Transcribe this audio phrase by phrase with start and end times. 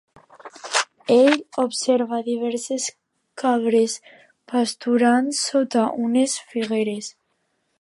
[1.15, 2.87] Ell observà diverses
[3.43, 3.99] cabres
[4.53, 7.13] pasturant sota unes figueres.